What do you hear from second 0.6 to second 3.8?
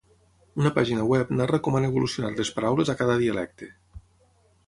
Una pàgina web narra com han evolucionat les paraules a cada dialecte.